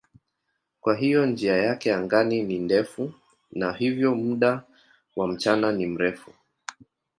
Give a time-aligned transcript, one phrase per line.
[0.81, 3.13] Kwa hiyo njia yake angani ni ndefu
[3.51, 4.63] na hivyo muda
[5.15, 6.31] wa mchana ni mrefu.